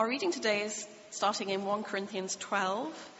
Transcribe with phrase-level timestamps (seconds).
[0.00, 3.10] Our reading today is starting in 1 Corinthians 12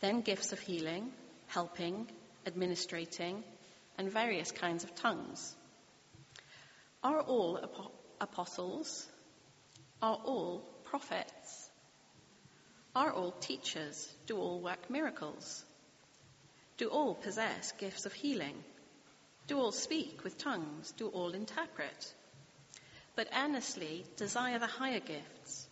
[0.00, 1.10] then gifts of healing,
[1.46, 2.06] helping,
[2.44, 3.42] administrating,
[3.96, 5.56] and various kinds of tongues.
[7.02, 9.08] Are all ap- apostles?
[10.02, 11.70] Are all prophets?
[12.94, 14.14] Are all teachers?
[14.26, 15.64] Do all work miracles?
[16.76, 18.62] Do all possess gifts of healing?
[19.46, 20.92] Do all speak with tongues?
[20.98, 22.14] Do all interpret?
[23.20, 25.68] But earnestly desire the higher gifts,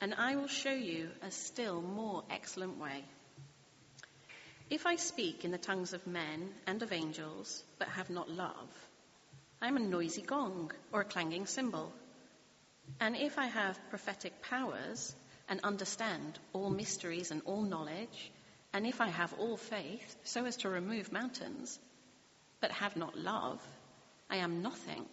[0.00, 3.04] and I will show you a still more excellent way.
[4.68, 8.68] If I speak in the tongues of men and of angels, but have not love,
[9.62, 11.92] I am a noisy gong or a clanging cymbal.
[12.98, 15.14] And if I have prophetic powers
[15.48, 18.32] and understand all mysteries and all knowledge,
[18.72, 21.78] and if I have all faith so as to remove mountains,
[22.60, 23.62] but have not love,
[24.28, 25.06] I am nothing.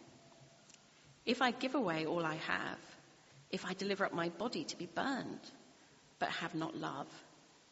[1.25, 2.79] If I give away all I have,
[3.49, 5.39] if I deliver up my body to be burned,
[6.19, 7.07] but have not love,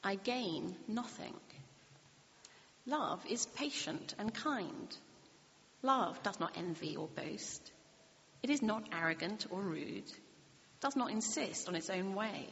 [0.03, 1.35] I gain nothing.
[2.85, 4.97] Love is patient and kind.
[5.83, 7.71] Love does not envy or boast.
[8.41, 10.11] It is not arrogant or rude,
[10.79, 12.47] does not insist on its own way.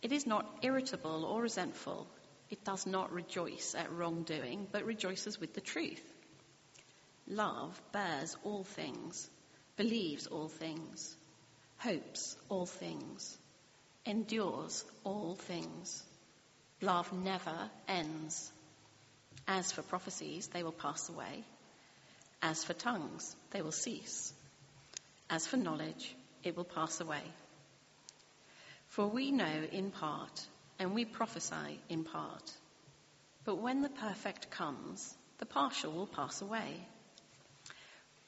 [0.00, 2.06] It is not irritable or resentful.
[2.50, 6.02] It does not rejoice at wrongdoing, but rejoices with the truth.
[7.26, 9.28] Love bears all things,
[9.78, 11.16] believes all things,
[11.78, 13.38] hopes all things,
[14.04, 16.02] endures all things.
[16.82, 18.52] Love never ends.
[19.46, 21.44] As for prophecies, they will pass away.
[22.42, 24.32] As for tongues, they will cease.
[25.30, 27.22] As for knowledge, it will pass away.
[28.88, 30.44] For we know in part,
[30.80, 32.52] and we prophesy in part.
[33.44, 36.86] But when the perfect comes, the partial will pass away.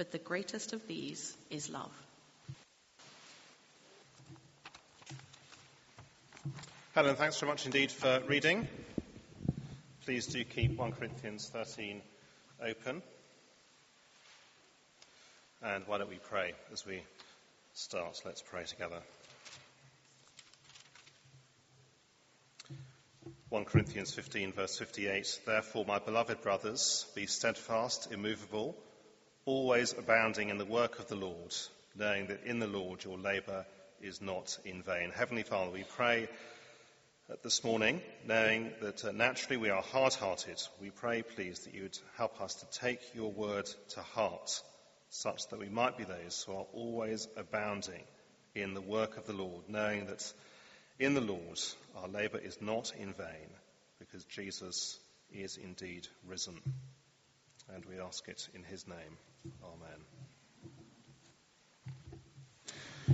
[0.00, 1.92] But the greatest of these is love.
[6.94, 8.66] Helen, thanks very much indeed for reading.
[10.06, 12.00] Please do keep 1 Corinthians 13
[12.66, 13.02] open.
[15.62, 17.02] And why don't we pray as we
[17.74, 18.22] start?
[18.24, 19.02] Let's pray together.
[23.50, 25.40] 1 Corinthians 15, verse 58.
[25.44, 28.74] Therefore, my beloved brothers, be steadfast, immovable,
[29.50, 31.52] always abounding in the work of the Lord,
[31.96, 33.66] knowing that in the Lord your labour
[34.00, 35.10] is not in vain.
[35.10, 36.28] Heavenly Father, we pray
[37.42, 40.62] this morning, knowing that uh, naturally we are hard hearted.
[40.80, 44.62] We pray, please, that you would help us to take your word to heart,
[45.08, 48.04] such that we might be those who are always abounding
[48.54, 50.32] in the work of the Lord, knowing that
[51.00, 51.60] in the Lord,
[51.96, 53.50] our labour is not in vain
[53.98, 55.00] because Jesus
[55.32, 56.60] is indeed risen.
[57.74, 59.16] And we ask it in his name.
[59.62, 60.00] Amen.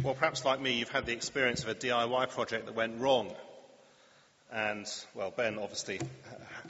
[0.03, 3.35] Well, perhaps like me, you've had the experience of a DIY project that went wrong.
[4.51, 6.01] And, well, Ben obviously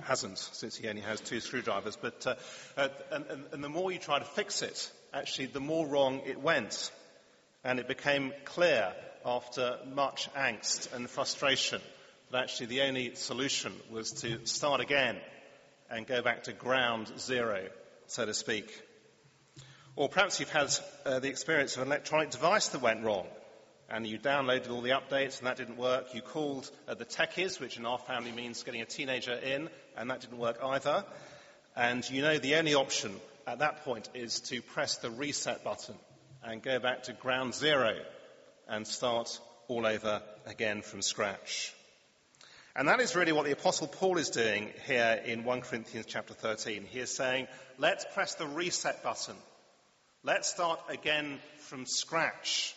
[0.02, 1.97] hasn't, since he only has two screwdrivers.
[1.97, 2.34] But, uh,
[2.76, 6.41] uh, and, and the more you try to fix it, actually, the more wrong it
[6.41, 6.91] went.
[7.62, 8.92] And it became clear
[9.24, 11.80] after much angst and frustration
[12.30, 15.16] that actually the only solution was to start again
[15.91, 17.68] and go back to ground zero,
[18.06, 18.83] so to speak.
[19.94, 20.68] Or perhaps you've had
[21.04, 23.27] uh, the experience of an electronic device that went wrong
[23.88, 26.15] and you downloaded all the updates and that didn't work.
[26.15, 30.10] You called uh, the techies, which in our family means getting a teenager in, and
[30.10, 31.04] that didn't work either.
[31.77, 33.15] And you know the only option
[33.47, 35.94] at that point is to press the reset button
[36.42, 37.97] and go back to ground zero
[38.68, 41.72] and start all over again from scratch.
[42.78, 46.34] And that is really what the apostle Paul is doing here in 1 Corinthians chapter
[46.34, 46.84] 13.
[46.84, 49.37] He is saying, let's press the reset button.
[50.23, 52.77] Let's start again from scratch.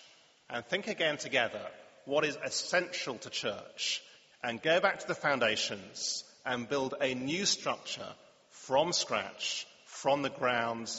[0.50, 1.62] and think again together
[2.06, 4.02] what is essential to church
[4.42, 8.14] and go back to the foundations and build a new structure
[8.52, 10.90] from scratch, from the ground,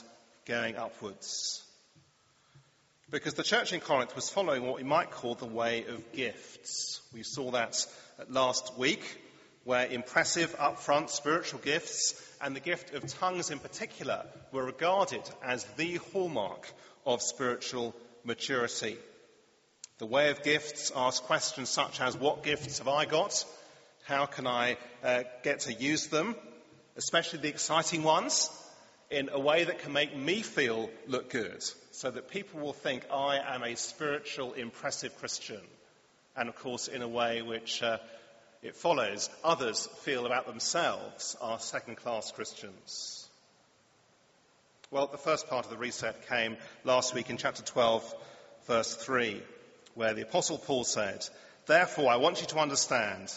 [0.45, 1.63] going upwards.
[3.11, 7.01] Because the church in Corinth was following what we might call the way of gifts.
[7.13, 7.85] We saw that
[8.29, 9.03] last week,
[9.65, 15.65] where impressive, upfront spiritual gifts and the gift of tongues in particular were regarded as
[15.77, 16.73] the hallmark
[17.05, 18.97] of spiritual maturity.
[19.99, 23.45] The way of gifts asks questions such as what gifts have I got?
[24.05, 26.37] How can I uh, get to use them?
[26.97, 28.49] Especially the exciting ones
[29.11, 31.65] in a way that can make me feel look good
[32.01, 35.61] so that people will think I am a spiritual, impressive Christian.
[36.35, 37.99] And of course, in a way which uh,
[38.63, 43.29] it follows others feel about themselves are second class Christians.
[44.91, 48.15] Well, the first part of the reset came last week in chapter 12,
[48.67, 49.43] verse 3
[49.95, 51.29] where the Apostle Paul said,
[51.67, 53.31] Therefore, I want you to understand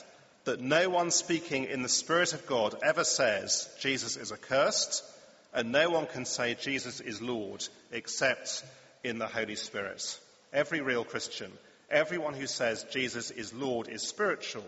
[0.45, 5.03] that no one speaking in the Spirit of God ever says Jesus is accursed,
[5.53, 8.63] and no one can say Jesus is Lord except
[9.03, 10.19] in the Holy Spirit.
[10.51, 11.51] Every real Christian,
[11.89, 14.65] everyone who says Jesus is Lord is spiritual,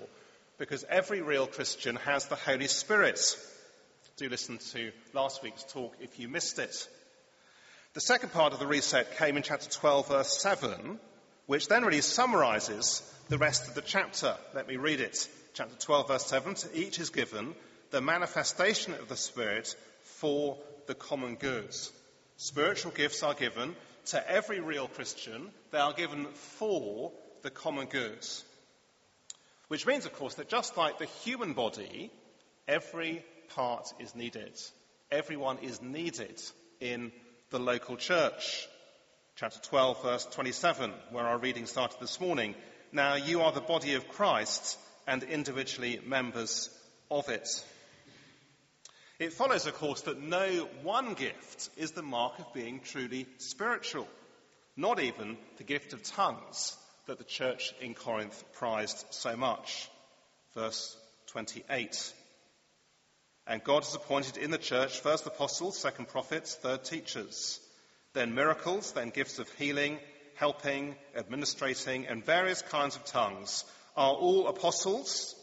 [0.57, 3.19] because every real Christian has the Holy Spirit.
[4.17, 6.87] Do listen to last week's talk if you missed it.
[7.93, 10.99] The second part of the reset came in chapter 12, verse 7,
[11.47, 14.35] which then really summarizes the rest of the chapter.
[14.53, 15.27] Let me read it.
[15.53, 17.55] Chapter 12, verse 7 To each is given
[17.91, 21.75] the manifestation of the Spirit for the common good.
[22.37, 23.75] Spiritual gifts are given
[24.07, 27.11] to every real Christian, they are given for
[27.41, 28.25] the common good.
[29.67, 32.11] Which means, of course, that just like the human body,
[32.67, 34.59] every part is needed.
[35.11, 36.41] Everyone is needed
[36.79, 37.11] in
[37.49, 38.67] the local church
[39.35, 42.55] chapter 12, verse 27, where our reading started this morning.
[42.91, 44.77] Now you are the body of Christ
[45.07, 46.69] and individually members
[47.11, 47.47] of it.
[49.19, 54.07] It follows, of course, that no one gift is the mark of being truly spiritual,
[54.75, 56.75] not even the gift of tongues
[57.07, 59.89] that the church in Corinth prized so much.
[60.53, 60.97] Verse
[61.27, 62.13] 28.
[63.47, 67.59] And God has appointed in the church first apostles, second prophets, third teachers
[68.15, 69.99] then miracles, then gifts of healing,
[70.35, 73.65] helping, administrating, and various kinds of tongues.
[73.95, 75.35] Are all apostles?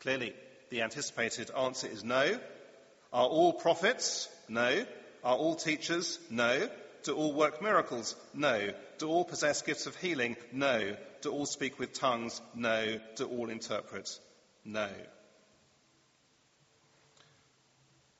[0.00, 0.34] Clearly,
[0.68, 2.38] the anticipated answer is no.
[3.12, 4.28] Are all prophets?
[4.48, 4.84] No.
[5.24, 6.18] Are all teachers?
[6.30, 6.68] No.
[7.02, 8.14] Do all work miracles?
[8.34, 8.72] No.
[8.98, 10.36] Do all possess gifts of healing?
[10.52, 10.96] No.
[11.22, 12.40] Do all speak with tongues?
[12.54, 13.00] No.
[13.16, 14.18] Do all interpret?
[14.64, 14.88] No.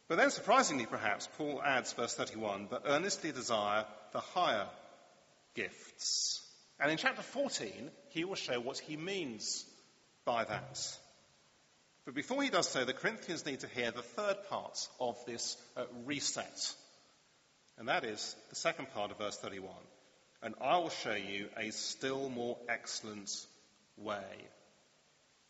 [0.09, 4.67] But then, surprisingly perhaps, Paul adds, verse 31, but earnestly desire the higher
[5.55, 6.45] gifts.
[6.81, 9.65] And in chapter 14, he will show what he means
[10.25, 10.99] by that.
[12.11, 15.57] But before he does so, the Corinthians need to hear the third part of this
[15.77, 16.75] uh, reset.
[17.79, 19.71] And that is the second part of verse 31.
[20.43, 23.31] And I will show you a still more excellent
[23.97, 24.25] way.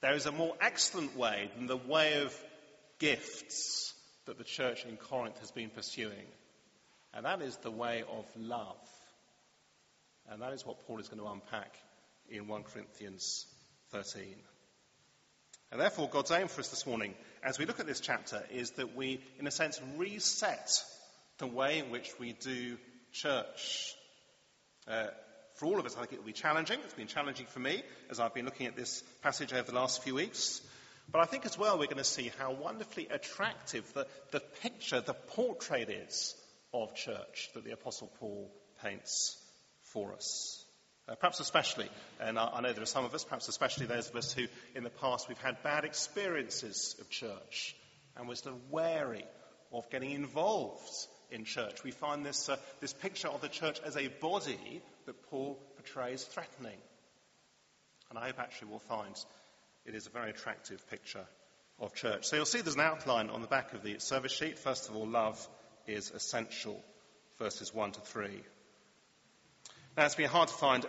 [0.02, 2.38] There is a more excellent way than the way of
[2.98, 3.94] gifts
[4.26, 6.26] that the church in Corinth has been pursuing.
[7.14, 8.76] And that is the way of love.
[10.28, 11.74] And that is what Paul is going to unpack
[12.28, 13.46] in 1 Corinthians
[13.92, 14.34] 13.
[15.72, 18.72] And therefore, God's aim for us this morning, as we look at this chapter, is
[18.72, 20.82] that we, in a sense, reset
[21.38, 22.76] the way in which we do
[23.12, 23.94] church.
[24.88, 25.06] Uh,
[25.54, 26.80] for all of us, I think it will be challenging.
[26.84, 30.02] It's been challenging for me as I've been looking at this passage over the last
[30.02, 30.60] few weeks.
[31.12, 35.00] But I think as well we're going to see how wonderfully attractive the, the picture,
[35.00, 36.34] the portrait is
[36.72, 38.50] of church that the Apostle Paul
[38.82, 39.36] paints
[39.82, 40.64] for us.
[41.10, 41.88] Uh, perhaps especially,
[42.20, 44.46] and I, I know there are some of us, perhaps especially those of us who
[44.76, 47.74] in the past we've had bad experiences of church
[48.16, 49.24] and we're still wary
[49.72, 50.88] of getting involved
[51.32, 51.82] in church.
[51.82, 56.22] We find this, uh, this picture of the church as a body that Paul portrays
[56.22, 56.78] threatening.
[58.10, 59.16] And I hope actually we'll find
[59.86, 61.26] it is a very attractive picture
[61.80, 62.26] of church.
[62.26, 64.60] So you'll see there's an outline on the back of the service sheet.
[64.60, 65.44] First of all, love
[65.88, 66.80] is essential,
[67.38, 68.42] verses 1 to 3.
[69.96, 70.86] Now, it's been hard to find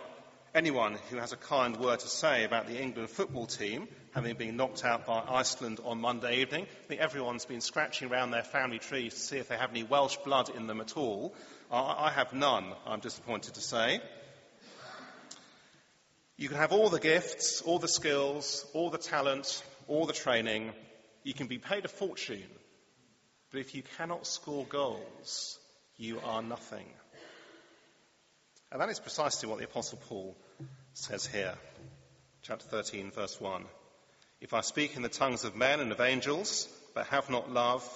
[0.54, 4.56] anyone who has a kind word to say about the England football team having been
[4.56, 6.66] knocked out by Iceland on Monday evening.
[6.84, 9.82] I think everyone's been scratching around their family trees to see if they have any
[9.82, 11.34] Welsh blood in them at all.
[11.70, 14.00] I have none, I'm disappointed to say.
[16.36, 20.72] You can have all the gifts, all the skills, all the talent, all the training.
[21.24, 22.42] You can be paid a fortune.
[23.50, 25.58] But if you cannot score goals,
[25.96, 26.86] you are nothing.
[28.72, 30.34] And that is precisely what the Apostle Paul
[30.94, 31.54] says here.
[32.40, 33.66] Chapter 13, verse 1.
[34.40, 37.86] If I speak in the tongues of men and of angels, but have not love,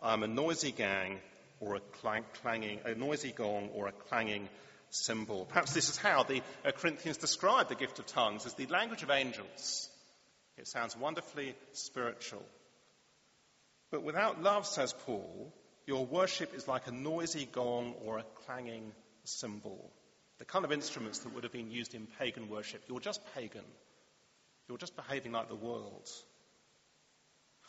[0.00, 1.18] I am a noisy gang
[1.58, 4.48] or a clang, clanging, a noisy gong or a clanging
[4.90, 5.46] cymbal.
[5.46, 9.02] Perhaps this is how the uh, Corinthians describe the gift of tongues as the language
[9.02, 9.90] of angels.
[10.56, 12.44] It sounds wonderfully spiritual.
[13.90, 15.52] But without love, says Paul,
[15.88, 18.92] your worship is like a noisy gong or a clanging
[19.24, 19.90] cymbal.
[20.40, 22.82] The kind of instruments that would have been used in pagan worship.
[22.88, 23.64] You're just pagan.
[24.68, 26.08] You're just behaving like the world.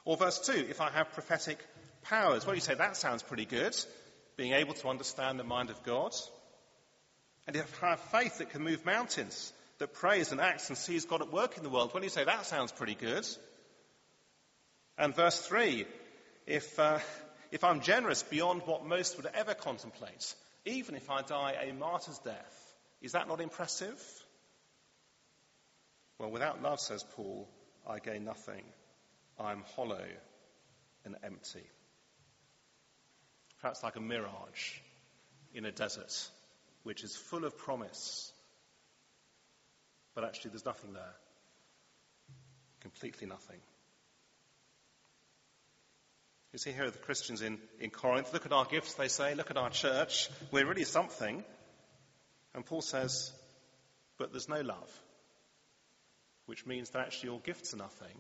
[0.06, 1.60] Or verse 2, if I have prophetic
[2.02, 2.46] powers.
[2.46, 3.76] Well, you say that sounds pretty good,
[4.38, 6.14] being able to understand the mind of God.
[7.46, 11.04] And if I have faith that can move mountains, that prays and acts and sees
[11.06, 13.28] God at work in the world, well, you say that sounds pretty good.
[14.98, 15.86] And verse 3,
[16.48, 17.00] if, uh,
[17.52, 20.36] if I'm generous beyond what most would ever contemplate,
[20.66, 22.61] even if I die a martyr's death,
[23.02, 24.02] is that not impressive?
[26.20, 27.50] Well, without love, says Paul,
[27.88, 28.64] I gain nothing.
[29.40, 30.06] I'm hollow
[31.04, 31.64] and empty.
[33.60, 34.78] Perhaps like a mirage
[35.54, 36.14] in a desert,
[36.84, 38.32] which is full of promise,
[40.14, 41.16] but actually there's nothing there.
[42.82, 43.60] Completely nothing.
[46.52, 48.34] You see here the Christians in, in Corinth.
[48.34, 49.36] Look at our gifts, they say.
[49.36, 50.30] Look at our church.
[50.52, 51.44] We're really something.
[52.54, 53.32] And Paul says,
[54.18, 54.90] but there's no love.
[56.46, 58.16] Which means that actually your gifts are nothing.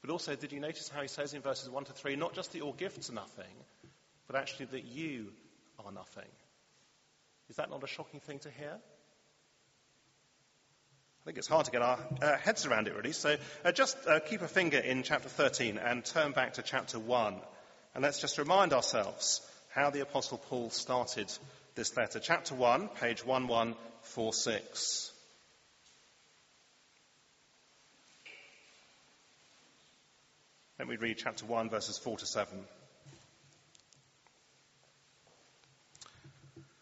[0.00, 2.52] But also, did you notice how he says in verses 1 to 3, not just
[2.52, 3.44] that your gifts are nothing,
[4.26, 5.32] but actually that you
[5.84, 6.28] are nothing?
[7.48, 8.72] Is that not a shocking thing to hear?
[8.72, 8.78] I
[11.24, 13.12] think it's hard to get our uh, heads around it, really.
[13.12, 16.98] So uh, just uh, keep a finger in chapter 13 and turn back to chapter
[16.98, 17.34] 1.
[17.94, 19.40] And let's just remind ourselves
[19.70, 21.32] how the Apostle Paul started
[21.76, 22.18] this letter.
[22.18, 25.12] Chapter 1, page 1146.
[30.78, 32.58] Let me read chapter 1, verses 4 to 7.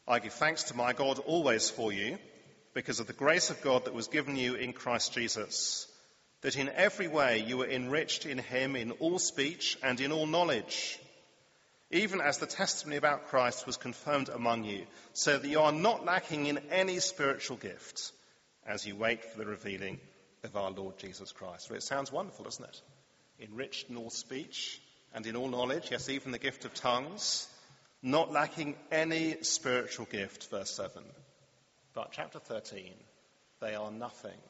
[0.07, 2.17] I give thanks to my God always for you,
[2.73, 5.89] because of the grace of God that was given you in Christ Jesus,
[6.43, 10.27] that in every way you were enriched in him in all speech and in all
[10.27, 11.01] knowledge
[11.95, 16.05] even as the testimony about Christ was confirmed among you, so that you are not
[16.05, 18.11] lacking in any spiritual gift
[18.67, 20.01] as you wait for the revealing
[20.43, 21.71] of our Lord Jesus Christ.
[21.71, 22.81] Well, it sounds wonderful, doesn't it?
[23.41, 24.81] Enriched in all speech
[25.15, 27.47] and in all knowledge, yes, even the gift of tongues,
[28.03, 31.05] not lacking any spiritual gift, verse 7.
[31.95, 32.93] But chapter 13,
[33.61, 34.41] they are nothing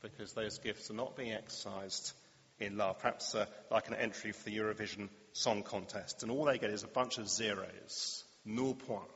[0.00, 2.12] because those gifts are not being exercised
[2.58, 6.22] in love, perhaps uh, like an entry for the Eurovision Song Contest.
[6.22, 8.24] And all they get is a bunch of zeros.
[8.44, 9.10] Null point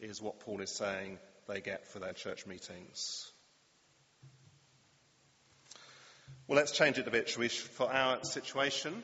[0.00, 3.30] is what Paul is saying they get for their church meetings.
[6.48, 9.02] Well, let's change it a bit, we, for our situation.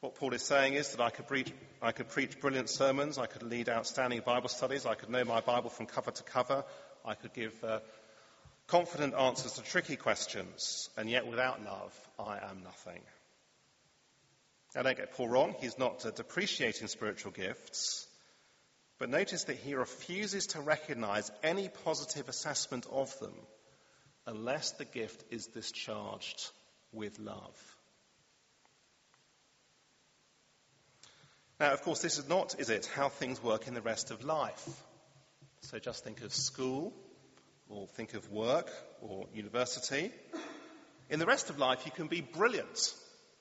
[0.00, 3.26] What Paul is saying is that I could, preach, I could preach brilliant sermons, I
[3.26, 6.64] could lead outstanding Bible studies, I could know my Bible from cover to cover,
[7.04, 7.80] I could give uh,
[8.68, 13.00] confident answers to tricky questions, and yet without love, I am nothing.
[14.76, 18.06] Now, don't get Paul wrong, he's not depreciating spiritual gifts,
[18.98, 23.34] but notice that he refuses to recognize any positive assessment of them
[24.26, 26.50] unless the gift is discharged
[26.92, 27.76] with love.
[31.58, 34.24] Now, of course, this is not, is it, how things work in the rest of
[34.24, 34.68] life.
[35.62, 36.92] So just think of school
[37.68, 38.70] or think of work
[39.00, 40.12] or university.
[41.10, 42.94] In the rest of life, you can be brilliant,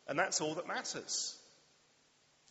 [0.07, 1.36] and that's all that matters.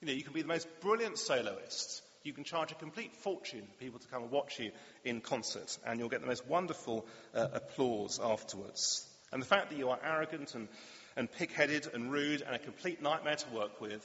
[0.00, 2.02] You know, you can be the most brilliant soloist.
[2.22, 4.72] You can charge a complete fortune for people to come and watch you
[5.04, 9.06] in concert, and you'll get the most wonderful uh, applause afterwards.
[9.32, 10.68] And the fact that you are arrogant and,
[11.16, 14.04] and pig headed and rude and a complete nightmare to work with,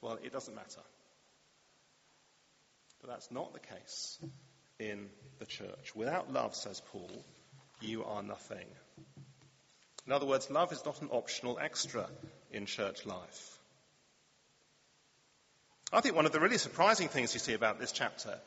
[0.00, 0.80] well, it doesn't matter.
[3.00, 4.18] But that's not the case
[4.78, 5.94] in the church.
[5.94, 7.10] Without love, says Paul,
[7.80, 8.66] you are nothing.
[10.06, 12.06] In other words, love is not an optional extra
[12.52, 13.58] in church life.
[15.92, 18.38] I think one of the really surprising things you see about this chapter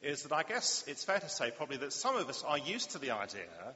[0.00, 2.90] is that I guess it's fair to say probably that some of us are used
[2.90, 3.74] to the idea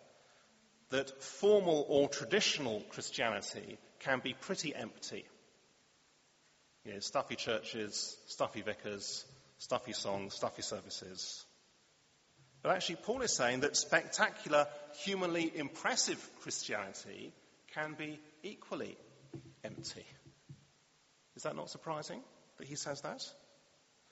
[0.91, 5.25] that formal or traditional Christianity can be pretty empty.
[6.85, 9.25] You know, stuffy churches, stuffy vicars,
[9.59, 11.45] stuffy songs, stuffy services.
[12.63, 14.69] But actually, Paul is saying that spectacular,
[15.05, 17.33] humanly impressive Christianity
[17.75, 18.97] can be equally
[19.65, 20.05] empty.
[21.35, 22.21] Is that not surprising
[22.59, 23.25] that he says that?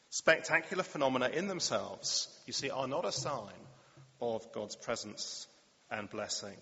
[0.08, 3.52] Spectacular phenomena in themselves, you see, are not a sign
[4.20, 5.46] of God's presence
[5.90, 6.56] and blessing.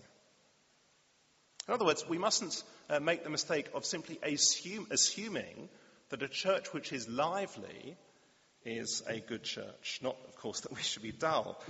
[1.66, 5.68] In other words, we mustn't uh, make the mistake of simply assume, assuming
[6.10, 7.96] that a church which is lively
[8.64, 10.00] is a good church.
[10.02, 11.60] Not, of course, that we should be dull,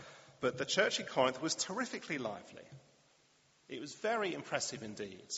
[0.41, 2.63] but the church in Corinth was terrifically lively.
[3.69, 5.31] It was very impressive indeed.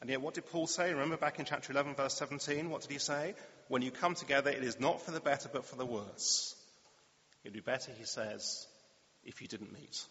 [0.00, 0.92] And yet, what did Paul say?
[0.92, 3.34] Remember back in chapter 11, verse 17, what did he say?
[3.68, 6.54] When you come together, it is not for the better, but for the worse.
[7.44, 8.66] It would be better, he says,
[9.24, 10.04] if you didn't meet.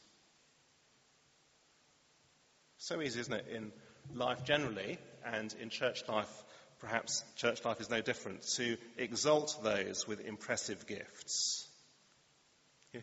[2.77, 3.71] So easy, isn't it, in
[4.13, 6.31] life generally, and in church life,
[6.79, 11.67] perhaps church life is no different, to exalt those with impressive gifts.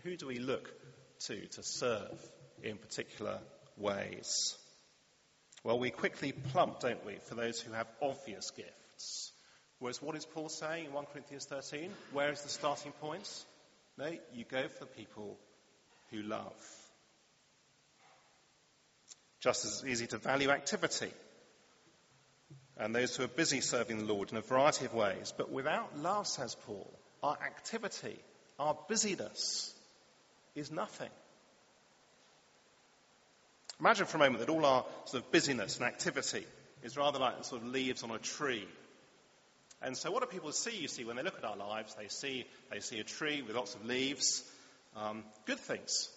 [0.03, 0.71] Who do we look
[1.27, 2.19] to to serve
[2.63, 3.39] in particular
[3.77, 4.57] ways?
[5.63, 9.33] Well, we quickly plump, don't we, for those who have obvious gifts.
[9.79, 11.91] Whereas what is Paul saying in 1 Corinthians 13?
[12.13, 13.29] Where is the starting point?
[13.97, 15.39] No, you go for the people
[16.11, 16.53] who love.
[19.41, 21.13] Just as easy to value activity
[22.79, 25.33] and those who are busy serving the Lord in a variety of ways.
[25.37, 26.91] But without love, says Paul,
[27.23, 28.19] our activity,
[28.59, 29.73] our busyness
[30.55, 31.11] is nothing.
[33.81, 36.45] Imagine for a moment that all our sort of busyness and activity
[36.83, 38.69] is rather like the sort of leaves on a tree.
[39.83, 41.95] And so what do people see, you see, when they look at our lives?
[41.95, 44.43] They see, they see a tree with lots of leaves,
[44.97, 46.09] um, good things,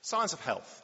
[0.00, 0.82] signs of health.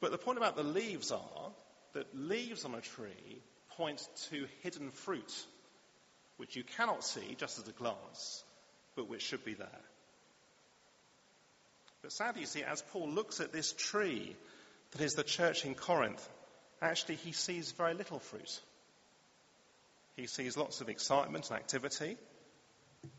[0.00, 1.52] But the point about the leaves are
[1.94, 3.42] that leaves on a tree
[3.76, 5.32] point to hidden fruit,
[6.36, 8.44] which you cannot see just at a glance,
[8.94, 9.80] but which should be there.
[12.02, 14.36] But sadly, you see, as Paul looks at this tree
[14.90, 16.28] that is the church in Corinth,
[16.82, 18.60] actually he sees very little fruit.
[20.16, 22.16] He sees lots of excitement and activity,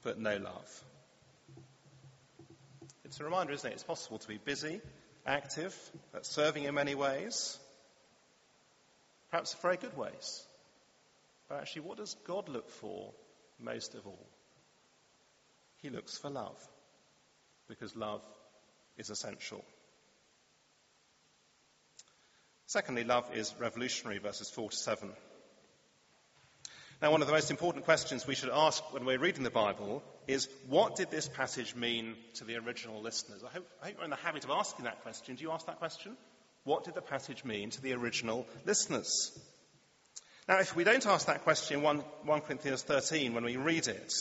[0.04, 0.84] but no love.
[3.04, 3.74] It's a reminder, isn't it?
[3.74, 4.82] It's possible to be busy,
[5.26, 5.76] active,
[6.22, 7.58] serving in many ways,
[9.36, 10.46] perhaps very good ways.
[11.50, 13.12] But actually, what does God look for
[13.60, 14.28] most of all?
[15.82, 16.58] He looks for love,
[17.68, 18.22] because love
[18.98, 19.66] is essential.
[22.68, 25.12] Secondly, love is revolutionary, verses 4 to 7.
[27.02, 30.02] Now, one of the most important questions we should ask when we're reading the Bible
[30.28, 33.44] is what did this passage mean to the original listeners?
[33.44, 35.36] I hope, I hope you're in the habit of asking that question.
[35.36, 36.16] Do you ask that question?
[36.66, 39.32] What did the passage mean to the original listeners?
[40.48, 43.88] Now, if we don't ask that question in 1, 1 Corinthians 13 when we read
[43.88, 44.14] it,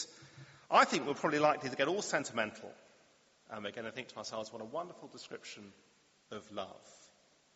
[0.71, 2.71] I think we're probably likely to get all sentimental
[3.51, 5.73] and we're going to think to ourselves, what a wonderful description
[6.31, 6.69] of love.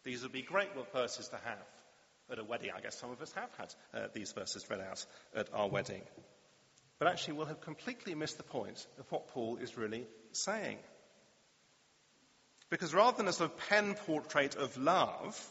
[0.04, 1.66] These would be great verses to have
[2.30, 2.70] at a wedding.
[2.74, 6.02] I guess some of us have had uh, these verses read out at our wedding.
[6.98, 10.78] But actually, we'll have completely missed the point of what Paul is really saying.
[12.70, 15.50] Because rather than a sort of pen portrait of love,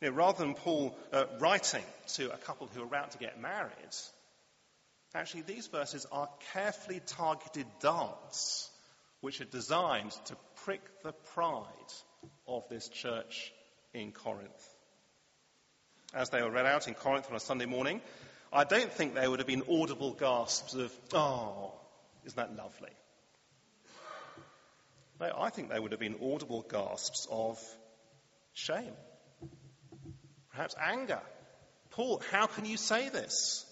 [0.00, 3.40] you know, rather than Paul uh, writing to a couple who are about to get
[3.40, 3.72] married,
[5.14, 8.70] actually these verses are carefully targeted darts
[9.20, 11.64] which are designed to prick the pride
[12.46, 13.52] of this church
[13.94, 14.68] in Corinth.
[16.14, 18.00] As they were read out in Corinth on a Sunday morning,
[18.52, 21.72] I don't think there would have been audible gasps of, oh,
[22.24, 22.90] isn't that lovely?
[25.20, 27.58] I think there would have been audible gasps of
[28.52, 28.92] shame,
[30.50, 31.20] perhaps anger.
[31.90, 33.64] Paul, how can you say this?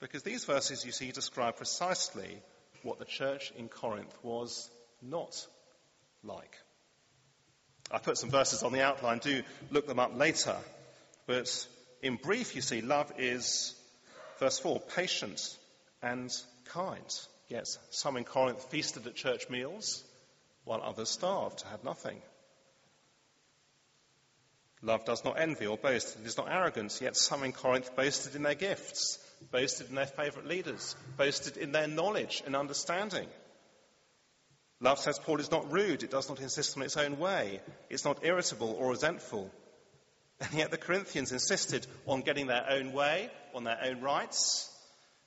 [0.00, 2.36] Because these verses, you see, describe precisely
[2.82, 4.68] what the church in Corinth was
[5.00, 5.46] not
[6.24, 6.58] like.
[7.90, 10.56] I put some verses on the outline, do look them up later.
[11.26, 11.66] But
[12.02, 13.74] in brief, you see, love is,
[14.38, 15.56] verse 4, patient
[16.02, 16.30] and
[16.66, 17.20] kind.
[17.52, 20.02] Yes, some in Corinth feasted at church meals,
[20.64, 22.22] while others starved, had nothing.
[24.80, 26.16] Love does not envy or boast.
[26.18, 26.98] It is not arrogant.
[27.02, 29.18] Yet some in Corinth boasted in their gifts,
[29.50, 33.28] boasted in their favourite leaders, boasted in their knowledge and understanding.
[34.80, 36.02] Love, says Paul, is not rude.
[36.02, 37.60] It does not insist on its own way.
[37.90, 39.50] It's not irritable or resentful.
[40.40, 44.70] And yet the Corinthians insisted on getting their own way, on their own rights.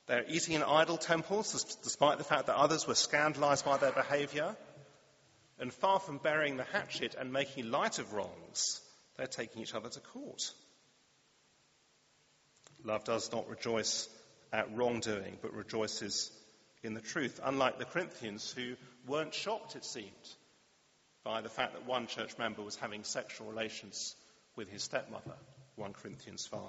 [0.06, 4.56] They're eating in idol temples, despite the fact that others were scandalized by their behavior.
[5.58, 8.80] And far from burying the hatchet and making light of wrongs,
[9.16, 10.52] they're taking each other to court.
[12.84, 14.08] Love does not rejoice
[14.52, 16.30] at wrongdoing, but rejoices
[16.82, 18.76] in the truth, unlike the Corinthians who
[19.08, 20.10] weren't shocked, it seemed,
[21.24, 24.14] by the fact that one church member was having sexual relations
[24.54, 25.36] with his stepmother,
[25.74, 26.60] 1 Corinthians 5.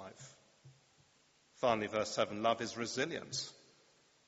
[1.58, 3.50] Finally, verse 7 love is resilient.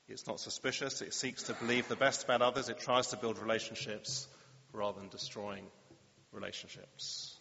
[0.08, 1.00] It's not suspicious.
[1.00, 2.68] It seeks to believe the best about others.
[2.68, 4.26] It tries to build relationships
[4.72, 5.64] rather than destroying
[6.32, 7.36] relationships.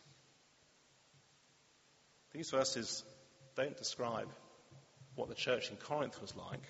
[2.31, 3.03] These verses
[3.55, 4.29] don't describe
[5.15, 6.61] what the church in Corinth was like,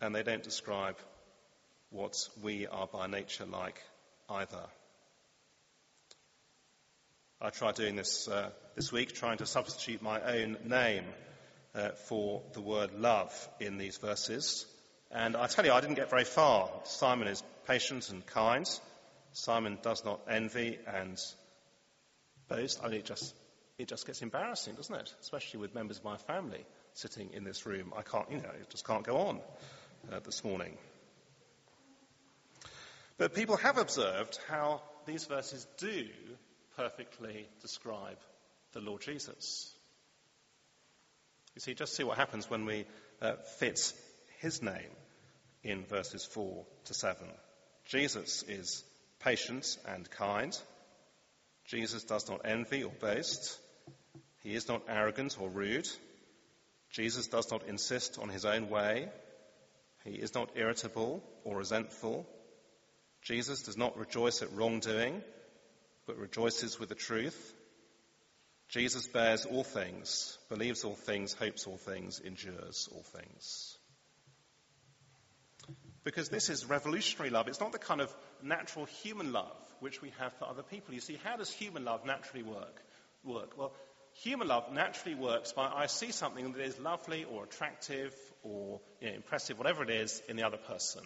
[0.00, 0.96] and they don't describe
[1.90, 3.80] what we are by nature like
[4.30, 4.64] either.
[7.42, 11.04] I tried doing this uh, this week, trying to substitute my own name
[11.74, 14.66] uh, for the word love in these verses.
[15.10, 16.68] And I tell you, I didn't get very far.
[16.84, 18.68] Simon is patient and kind.
[19.32, 21.20] Simon does not envy and
[22.48, 22.80] boast.
[22.82, 23.34] I mean, it just,
[23.78, 25.14] it just gets embarrassing, doesn't it?
[25.20, 27.92] Especially with members of my family sitting in this room.
[27.96, 29.40] I can't, you know, it just can't go on
[30.12, 30.76] uh, this morning.
[33.18, 36.06] But people have observed how these verses do
[36.76, 38.18] perfectly describe
[38.72, 39.73] the Lord Jesus.
[41.54, 42.84] You see, just see what happens when we
[43.22, 43.92] uh, fit
[44.40, 44.90] his name
[45.62, 47.26] in verses 4 to 7.
[47.86, 48.82] Jesus is
[49.20, 50.58] patient and kind.
[51.66, 53.58] Jesus does not envy or boast.
[54.42, 55.88] He is not arrogant or rude.
[56.90, 59.08] Jesus does not insist on his own way.
[60.04, 62.26] He is not irritable or resentful.
[63.22, 65.22] Jesus does not rejoice at wrongdoing,
[66.06, 67.54] but rejoices with the truth.
[68.68, 73.76] Jesus bears all things, believes all things, hopes all things, endures all things.
[76.02, 77.48] Because this is revolutionary love.
[77.48, 80.94] It's not the kind of natural human love which we have for other people.
[80.94, 82.82] You see, how does human love naturally work?
[83.22, 83.72] Work well.
[84.22, 89.08] Human love naturally works by I see something that is lovely or attractive or you
[89.08, 91.02] know, impressive, whatever it is, in the other person.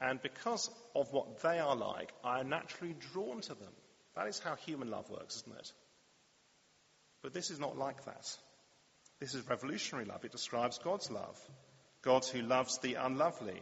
[0.00, 3.72] And because of what they are like, I am naturally drawn to them.
[4.16, 5.72] That is how human love works, isn't it?
[7.22, 8.26] But this is not like that.
[9.18, 10.24] This is revolutionary love.
[10.24, 11.38] It describes God's love.
[12.02, 13.60] God who loves the unlovely.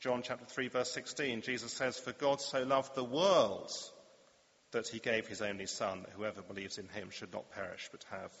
[0.00, 3.70] John chapter 3 verse 16, Jesus says, For God so loved the world
[4.72, 8.04] that he gave his only son, that whoever believes in him should not perish but
[8.10, 8.32] have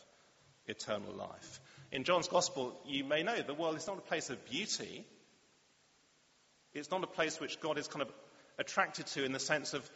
[0.66, 1.60] eternal life.
[1.92, 5.06] In John's gospel, you may know the world is not a place of beauty.
[6.74, 8.12] It's not a place which God is kind of
[8.58, 9.88] attracted to in the sense of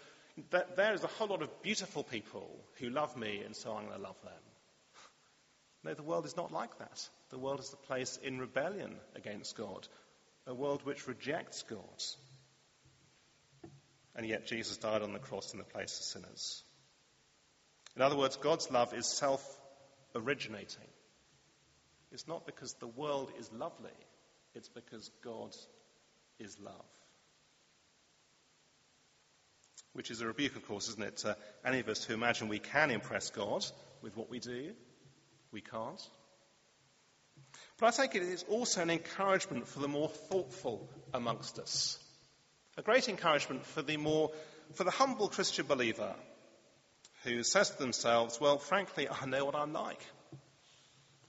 [0.50, 2.48] that there is a whole lot of beautiful people
[2.78, 4.32] who love me and so I'm going to love them.
[5.82, 7.08] No, the world is not like that.
[7.30, 9.86] The world is a place in rebellion against God,
[10.46, 12.02] a world which rejects God.
[14.14, 16.62] And yet Jesus died on the cross in the place of sinners.
[17.96, 19.42] In other words, God's love is self
[20.14, 20.88] originating.
[22.12, 23.90] It's not because the world is lovely,
[24.54, 25.54] it's because God
[26.38, 26.74] is love.
[29.92, 32.60] Which is a rebuke, of course, isn't it, to any of us who imagine we
[32.60, 33.64] can impress God
[34.02, 34.72] with what we do?
[35.52, 36.00] We can't.
[37.78, 41.98] But I think it is also an encouragement for the more thoughtful amongst us.
[42.76, 44.30] A great encouragement for the more,
[44.74, 46.14] for the humble Christian believer
[47.24, 50.00] who says to themselves, well, frankly, I know what I'm like.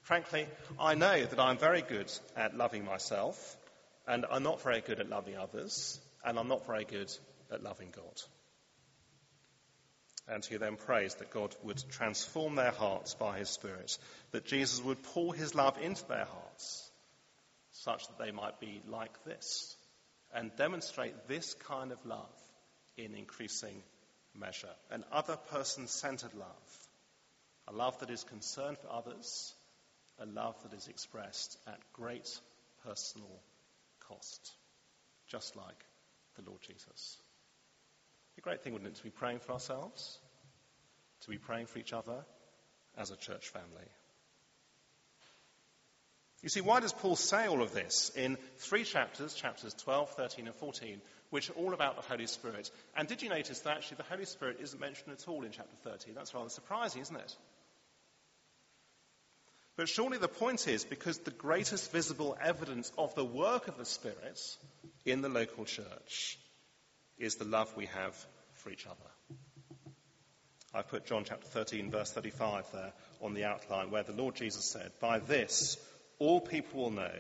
[0.02, 0.48] Frankly,
[0.80, 3.58] I know that I'm very good at loving myself,
[4.08, 7.12] and I'm not very good at loving others, and I'm not very good
[7.52, 8.22] at loving God
[10.32, 13.98] and who then prays that God would transform their hearts by his Spirit,
[14.32, 16.90] that Jesus would pour his love into their hearts
[17.74, 19.76] such that they might be like this
[20.34, 22.30] and demonstrate this kind of love
[22.98, 23.84] in increasing
[24.34, 24.70] measure.
[24.90, 26.88] An other person centered love,
[27.68, 29.54] a love that is concerned for others,
[30.20, 32.30] a love that is expressed at great
[32.86, 33.42] personal
[34.08, 34.52] cost,
[35.28, 35.86] just like
[36.38, 37.18] the Lord Jesus.
[38.38, 40.18] A great thing, wouldn't it, to be praying for ourselves,
[41.22, 42.26] to be praying for each other
[42.98, 43.88] as a church family.
[46.42, 50.48] You see, why does Paul say all of this in three chapters, chapters 12, 13,
[50.48, 52.72] and 14, which are all about the Holy Spirit?
[52.98, 55.76] And did you notice that actually the Holy Spirit isn't mentioned at all in chapter
[55.84, 56.16] 13?
[56.16, 57.36] That's rather surprising, isn't it?
[59.76, 63.86] But surely the point is because the greatest visible evidence of the work of the
[63.86, 64.40] Spirit
[65.06, 66.40] in the local church
[67.22, 68.16] is the love we have
[68.54, 69.40] for each other.
[70.74, 74.66] I've put John chapter 13, verse 35 there on the outline, where the Lord Jesus
[74.66, 75.78] said, By this
[76.18, 77.12] all people will know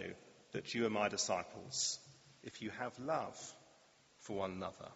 [0.53, 1.99] that you are my disciples,
[2.43, 3.37] if you have love
[4.19, 4.89] for one another.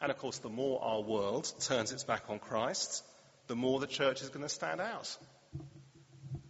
[0.00, 3.04] And of course, the more our world turns its back on Christ,
[3.48, 5.16] the more the church is going to stand out.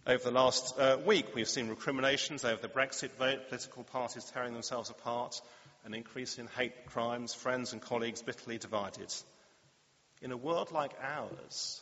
[0.07, 4.53] Over the last uh, week, we've seen recriminations over the Brexit vote, political parties tearing
[4.53, 5.41] themselves apart,
[5.85, 9.13] an increase in hate crimes, friends and colleagues bitterly divided.
[10.21, 11.81] In a world like ours,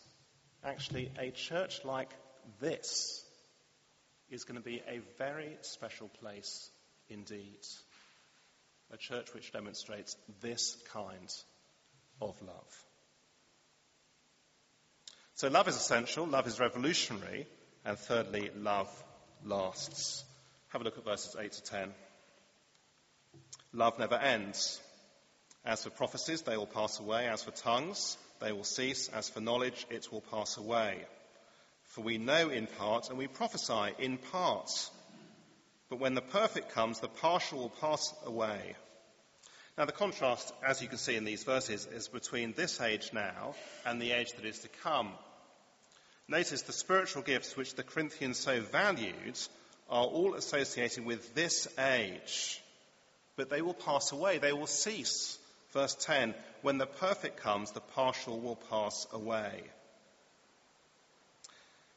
[0.63, 2.09] actually, a church like
[2.59, 3.23] this
[4.29, 6.69] is going to be a very special place
[7.09, 7.59] indeed.
[8.91, 11.33] A church which demonstrates this kind
[12.21, 12.85] of love.
[15.35, 17.47] So love is essential, love is revolutionary,
[17.85, 18.89] and thirdly, love
[19.43, 20.23] lasts.
[20.69, 21.93] Have a look at verses 8 to 10.
[23.73, 24.82] Love never ends.
[25.63, 27.27] As for prophecies, they will pass away.
[27.27, 29.10] As for tongues, they will cease.
[29.10, 31.05] As for knowledge, it will pass away.
[31.84, 34.71] For we know in part and we prophesy in part.
[35.89, 38.75] But when the perfect comes, the partial will pass away.
[39.77, 43.55] Now, the contrast, as you can see in these verses, is between this age now
[43.86, 45.12] and the age that is to come.
[46.27, 49.39] Notice the spiritual gifts which the Corinthians so valued
[49.89, 52.62] are all associated with this age.
[53.39, 55.39] But they will pass away, they will cease.
[55.71, 59.63] Verse 10 When the perfect comes, the partial will pass away.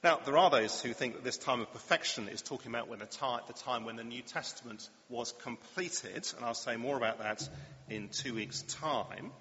[0.04, 3.00] Now, there are those who think that this time of perfection is talking about when
[3.00, 7.18] the, time, the time when the New Testament was completed, and I'll say more about
[7.18, 7.48] that
[7.90, 9.32] in two weeks' time.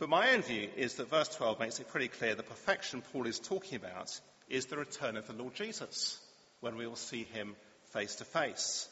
[0.00, 3.28] But my own view is that verse 12 makes it pretty clear the perfection Paul
[3.28, 6.18] is talking about is the return of the Lord Jesus,
[6.58, 7.54] when we will see him
[7.92, 8.88] face to face.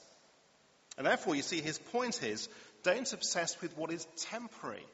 [0.97, 2.49] And therefore, you see, his point is
[2.83, 4.87] don't obsess with what is temporary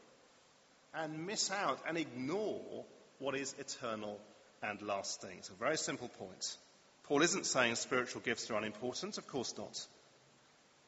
[0.95, 2.85] and miss out and ignore
[3.19, 4.21] what is eternal
[4.63, 5.37] and lasting.
[5.39, 6.57] It's a very simple point.
[7.05, 9.87] Paul isn't saying spiritual gifts are unimportant, of course not.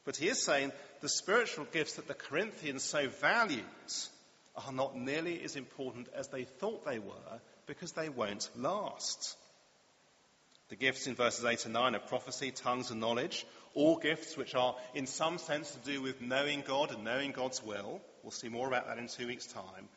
[0.05, 3.63] But he is saying the spiritual gifts that the Corinthians so valued
[4.55, 9.35] are not nearly as important as they thought they were because they won't last.
[10.69, 14.55] The gifts in verses 8 and 9 are prophecy, tongues, and knowledge, all gifts which
[14.55, 18.01] are in some sense to do with knowing God and knowing God's will.
[18.23, 19.89] We'll see more about that in two weeks' time.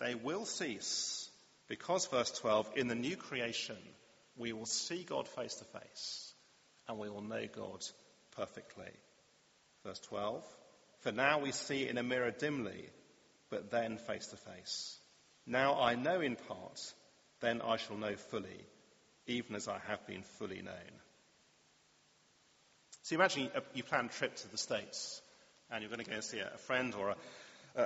[0.00, 1.28] They will cease
[1.68, 3.76] because, verse 12, in the new creation,
[4.36, 6.32] we will see God face to face
[6.88, 7.84] and we will know God
[8.36, 8.90] perfectly.
[9.84, 10.42] Verse 12,
[11.00, 12.88] for now we see in a mirror dimly,
[13.50, 14.98] but then face to face.
[15.46, 16.80] Now I know in part,
[17.40, 18.64] then I shall know fully,
[19.26, 20.74] even as I have been fully known.
[23.02, 25.20] So imagine you plan a trip to the States
[25.70, 27.16] and you're going to go and see a friend or a,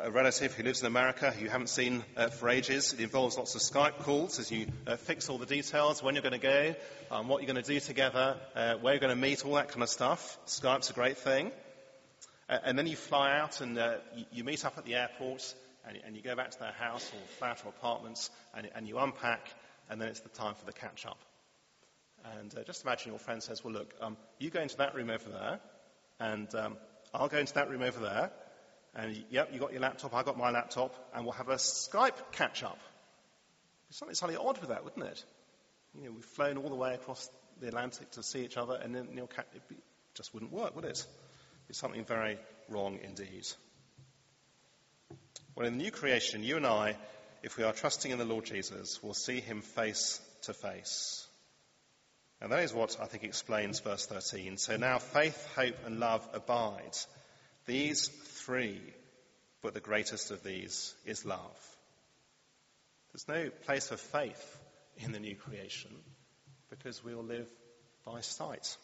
[0.07, 2.93] a relative who lives in America who you haven't seen uh, for ages.
[2.93, 6.23] It involves lots of Skype calls as you uh, fix all the details, when you're
[6.23, 6.75] going to go,
[7.11, 9.69] um, what you're going to do together, uh, where you're going to meet, all that
[9.69, 10.39] kind of stuff.
[10.47, 11.51] Skype's a great thing.
[12.49, 15.55] Uh, and then you fly out and uh, you, you, meet up at the airport
[15.87, 18.99] and, and, you go back to their house or flat or apartments and, and you
[18.99, 19.47] unpack
[19.91, 21.19] and then it's the time for the catch up.
[22.39, 25.11] And uh, just imagine your friend says, well, look, um, you go into that room
[25.11, 25.61] over there
[26.21, 26.77] and um,
[27.15, 28.31] I'll go into that room over there
[28.99, 32.33] and yep, you got your laptop, I got my laptop, and we'll have a Skype
[32.33, 32.79] catch up.
[33.91, 35.25] Something slightly odd with that, wouldn't it?
[35.95, 38.93] You know, we've flown all the way across the Atlantic to see each other, and
[38.93, 39.63] then you know, it
[40.15, 41.07] just wouldn't work, would it?
[41.69, 43.47] It's something very wrong indeed.
[45.55, 46.97] Well, in the new creation, you and I,
[47.45, 51.28] if we are trusting in the Lord Jesus, will see him face to face.
[52.41, 54.59] And that is what I think explains verse 13.
[54.59, 56.97] So now faith, hope, and love abide.
[57.67, 58.81] These three,
[59.61, 61.77] but the greatest of these is love.
[63.13, 64.59] There's no place for faith
[64.99, 65.91] in the new creation
[66.71, 67.49] because we will live
[68.05, 68.77] by sight.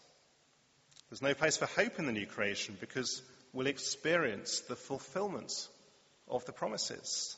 [1.11, 5.53] There's no place for hope in the new creation because we'll experience the fulfillment
[6.29, 7.37] of the promises.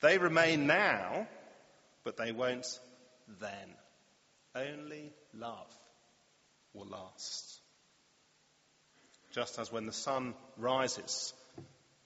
[0.00, 1.26] They remain now,
[2.04, 2.66] but they won't
[3.40, 3.74] then.
[5.40, 5.74] Love
[6.74, 7.60] will last.
[9.32, 11.32] Just as when the sun rises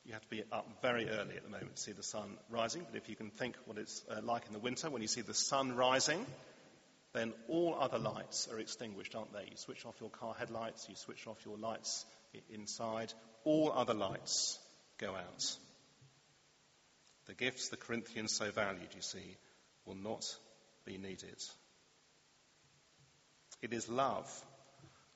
[0.05, 2.85] you have to be up very early at the moment to see the sun rising.
[2.91, 5.23] But if you can think what it's uh, like in the winter when you see
[5.23, 6.25] the sun rising,
[7.15, 9.45] then all other lights are extinguished, aren't they?
[9.51, 12.05] You switch off your car headlights, you switch off your lights
[12.51, 13.13] inside,
[13.45, 14.59] all other lights
[14.99, 15.57] go out.
[17.27, 19.37] The gifts the Corinthians so valued, you see,
[19.87, 20.27] will not
[20.85, 21.43] be needed.
[23.63, 24.31] It is love,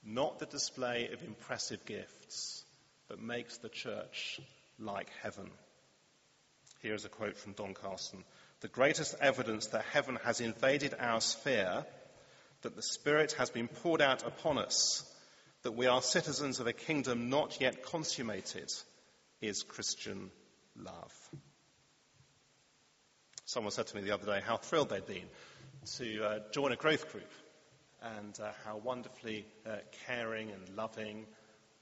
[0.05, 2.65] not the display of impressive gifts,
[3.09, 4.41] that makes the church
[4.79, 5.51] like heaven.
[6.81, 8.25] Here is a quote from Don Carson.
[8.61, 11.85] The greatest evidence that heaven has invaded our sphere,
[12.63, 15.05] that the Spirit has been poured out upon us,
[15.63, 18.71] that we are citizens of a kingdom not yet consummated,
[19.41, 20.31] is Christian
[20.77, 21.13] love.
[23.45, 25.29] Someone said to me the other day how thrilled they'd been
[25.97, 27.31] to uh, join a growth group
[28.03, 31.27] and uh, how wonderfully uh, caring and loving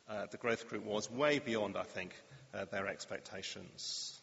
[0.09, 2.15] uh, the growth group was, way beyond, I think,
[2.55, 4.19] uh, their expectations.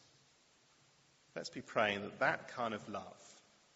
[1.36, 3.03] Let's be praying that that kind of love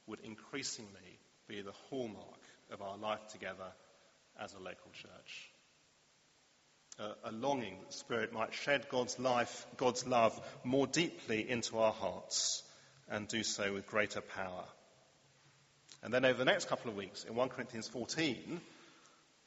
[0.07, 2.39] would increasingly be the hallmark
[2.71, 3.71] of our life together
[4.39, 5.51] as a local church.
[7.23, 11.91] a longing that the Spirit might shed God's life, God's love more deeply into our
[11.91, 12.63] hearts
[13.09, 14.65] and do so with greater power.
[16.07, 18.61] And then over the next couple of weeks, in 1 Corinthians 14,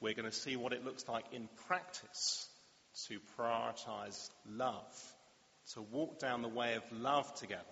[0.03, 2.47] we're going to see what it looks like in practice
[3.07, 5.15] to prioritize love,
[5.73, 7.65] to walk down the way of love together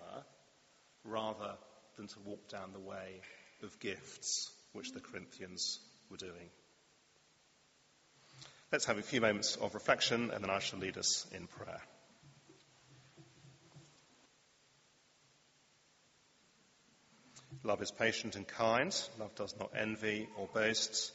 [1.03, 1.51] rather
[1.97, 3.21] than to walk down the way
[3.61, 6.49] of gifts, which the Corinthians were doing.
[8.71, 11.79] Let's have a few moments of reflection and then I shall lead us in prayer.
[17.63, 18.95] Love is patient and kind.
[19.19, 21.11] Love does not envy or boast.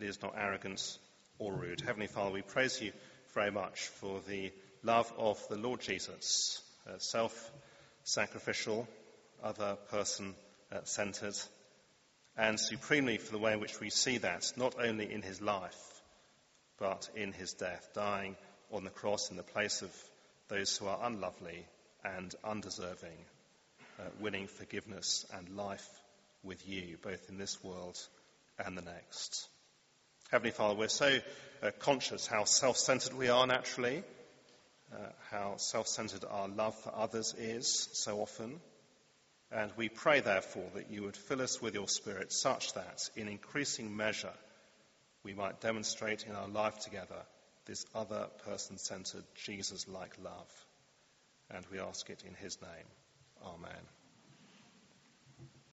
[0.00, 0.98] It is not arrogant
[1.38, 1.80] or rude.
[1.80, 2.92] Heavenly Father, we praise you
[3.34, 4.52] very much for the
[4.84, 7.50] love of the Lord Jesus, uh, self
[8.04, 8.86] sacrificial,
[9.42, 10.34] other person
[10.84, 11.36] centered,
[12.36, 16.02] and supremely for the way in which we see that, not only in his life,
[16.78, 18.36] but in his death, dying
[18.70, 19.90] on the cross in the place of
[20.48, 21.66] those who are unlovely
[22.04, 23.26] and undeserving,
[24.20, 25.88] winning forgiveness and life
[26.42, 27.98] with you, both in this world
[28.58, 29.48] and the next.
[30.30, 31.18] Heavenly Father, we're so
[31.62, 34.02] uh, conscious how self-centered we are naturally,
[34.92, 34.96] uh,
[35.30, 38.60] how self-centered our love for others is so often.
[39.50, 43.28] And we pray, therefore, that you would fill us with your Spirit such that, in
[43.28, 44.32] increasing measure,
[45.22, 47.22] we might demonstrate in our life together
[47.66, 50.50] this other person centered, Jesus like love.
[51.50, 52.86] And we ask it in his name.
[53.44, 54.01] Amen.